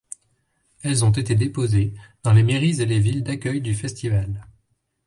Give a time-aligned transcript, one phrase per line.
[0.81, 1.93] Elles ont été déposées
[2.23, 4.47] dans les mairies et les villes d’accueil du festival.